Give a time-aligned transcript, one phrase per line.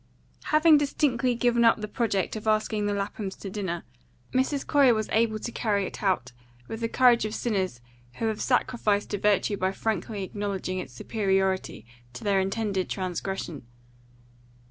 [0.45, 3.83] HAVING distinctly given up the project of asking the Laphams to dinner,
[4.33, 4.65] Mrs.
[4.65, 6.31] Corey was able to carry it out
[6.67, 7.81] with the courage of sinners
[8.15, 13.67] who have sacrificed to virtue by frankly acknowledging its superiority to their intended transgression.